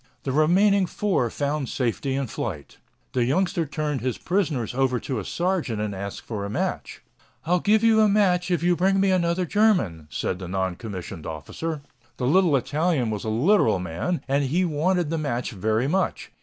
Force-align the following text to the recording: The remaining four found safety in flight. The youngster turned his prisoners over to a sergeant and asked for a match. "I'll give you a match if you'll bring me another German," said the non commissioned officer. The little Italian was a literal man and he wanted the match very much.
The 0.23 0.31
remaining 0.31 0.87
four 0.87 1.29
found 1.29 1.69
safety 1.69 2.15
in 2.15 2.25
flight. 2.25 2.79
The 3.13 3.23
youngster 3.23 3.67
turned 3.67 4.01
his 4.01 4.17
prisoners 4.17 4.73
over 4.73 4.99
to 4.99 5.19
a 5.19 5.23
sergeant 5.23 5.79
and 5.79 5.93
asked 5.93 6.21
for 6.21 6.43
a 6.43 6.49
match. 6.49 7.03
"I'll 7.45 7.59
give 7.59 7.83
you 7.83 8.01
a 8.01 8.09
match 8.09 8.49
if 8.49 8.63
you'll 8.63 8.77
bring 8.77 8.99
me 8.99 9.11
another 9.11 9.45
German," 9.45 10.07
said 10.09 10.39
the 10.39 10.47
non 10.47 10.73
commissioned 10.75 11.27
officer. 11.27 11.81
The 12.17 12.25
little 12.25 12.55
Italian 12.55 13.11
was 13.11 13.23
a 13.25 13.29
literal 13.29 13.77
man 13.77 14.21
and 14.27 14.45
he 14.45 14.65
wanted 14.65 15.11
the 15.11 15.19
match 15.19 15.51
very 15.51 15.87
much. 15.87 16.31